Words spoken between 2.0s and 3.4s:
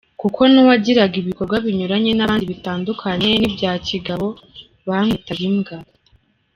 n’abandi, bitandukanye